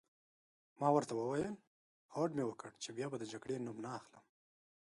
ما 0.79 0.89
ورته 0.95 1.13
وویل: 1.15 1.53
هوډ 2.13 2.29
مي 2.37 2.43
وکړ 2.47 2.69
چي 2.83 2.89
بیا 2.97 3.07
به 3.11 3.17
د 3.19 3.23
جګړې 3.33 3.63
نوم 3.65 3.77
نه 3.85 3.89
اخلم. 3.99 4.23